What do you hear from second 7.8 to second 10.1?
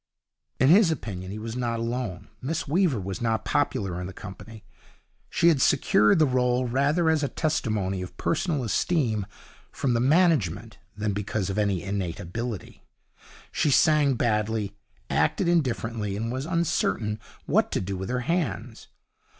of personal esteem from the